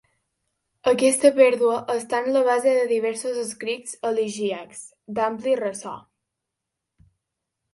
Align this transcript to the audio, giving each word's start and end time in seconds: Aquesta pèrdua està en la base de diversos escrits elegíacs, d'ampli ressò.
Aquesta 0.91 1.29
pèrdua 1.35 1.75
està 1.97 2.21
en 2.21 2.29
la 2.37 2.41
base 2.47 2.73
de 2.77 2.87
diversos 2.93 3.37
escrits 3.43 3.93
elegíacs, 4.13 4.83
d'ampli 5.19 5.55
ressò. 5.61 5.95